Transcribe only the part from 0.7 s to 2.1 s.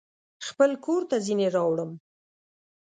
کورته ځینې راوړم